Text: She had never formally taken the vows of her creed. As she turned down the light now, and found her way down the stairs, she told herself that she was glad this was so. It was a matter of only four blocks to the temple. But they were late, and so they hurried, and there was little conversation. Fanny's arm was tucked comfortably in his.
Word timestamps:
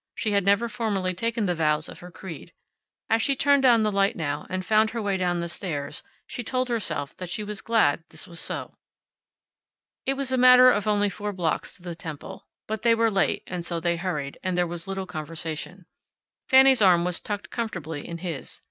She 0.15 0.31
had 0.31 0.43
never 0.43 0.67
formally 0.67 1.13
taken 1.13 1.45
the 1.45 1.53
vows 1.53 1.87
of 1.87 1.99
her 1.99 2.09
creed. 2.09 2.53
As 3.07 3.21
she 3.21 3.35
turned 3.35 3.61
down 3.61 3.83
the 3.83 3.91
light 3.91 4.15
now, 4.15 4.47
and 4.49 4.65
found 4.65 4.89
her 4.89 4.99
way 4.99 5.15
down 5.15 5.41
the 5.41 5.47
stairs, 5.47 6.01
she 6.25 6.41
told 6.43 6.69
herself 6.69 7.15
that 7.17 7.29
she 7.29 7.43
was 7.43 7.61
glad 7.61 8.03
this 8.09 8.25
was 8.25 8.39
so. 8.39 8.73
It 10.07 10.15
was 10.15 10.31
a 10.31 10.39
matter 10.39 10.71
of 10.71 10.87
only 10.87 11.11
four 11.11 11.33
blocks 11.33 11.75
to 11.75 11.83
the 11.83 11.93
temple. 11.93 12.47
But 12.65 12.81
they 12.81 12.95
were 12.95 13.11
late, 13.11 13.43
and 13.45 13.63
so 13.63 13.79
they 13.79 13.97
hurried, 13.97 14.39
and 14.41 14.57
there 14.57 14.65
was 14.65 14.87
little 14.87 15.05
conversation. 15.05 15.85
Fanny's 16.49 16.81
arm 16.81 17.05
was 17.05 17.19
tucked 17.19 17.51
comfortably 17.51 18.07
in 18.07 18.17
his. 18.17 18.59